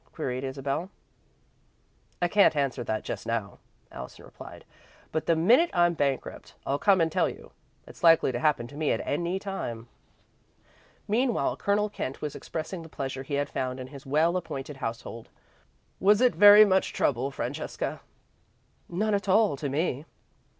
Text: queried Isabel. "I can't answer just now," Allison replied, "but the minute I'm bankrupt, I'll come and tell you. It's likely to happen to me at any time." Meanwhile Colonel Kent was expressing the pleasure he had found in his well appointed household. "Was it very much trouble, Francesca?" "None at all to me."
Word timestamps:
queried 0.13 0.43
Isabel. 0.43 0.89
"I 2.23 2.27
can't 2.27 2.55
answer 2.55 2.83
just 3.03 3.27
now," 3.27 3.59
Allison 3.91 4.25
replied, 4.25 4.65
"but 5.11 5.27
the 5.27 5.35
minute 5.35 5.69
I'm 5.75 5.93
bankrupt, 5.93 6.55
I'll 6.65 6.79
come 6.79 6.99
and 7.01 7.11
tell 7.11 7.29
you. 7.29 7.51
It's 7.85 8.01
likely 8.03 8.31
to 8.31 8.39
happen 8.39 8.65
to 8.69 8.75
me 8.75 8.91
at 8.91 9.05
any 9.05 9.37
time." 9.37 9.89
Meanwhile 11.07 11.57
Colonel 11.57 11.87
Kent 11.87 12.19
was 12.19 12.35
expressing 12.35 12.81
the 12.81 12.89
pleasure 12.89 13.21
he 13.21 13.35
had 13.35 13.47
found 13.51 13.79
in 13.79 13.85
his 13.93 14.03
well 14.03 14.35
appointed 14.37 14.77
household. 14.77 15.29
"Was 15.99 16.19
it 16.19 16.33
very 16.33 16.65
much 16.65 16.93
trouble, 16.93 17.29
Francesca?" 17.29 18.01
"None 18.89 19.13
at 19.13 19.29
all 19.29 19.55
to 19.55 19.69
me." 19.69 20.05